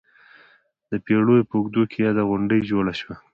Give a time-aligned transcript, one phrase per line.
[0.89, 3.15] د پېړیو په اوږدو کې یاده غونډۍ جوړه شوه.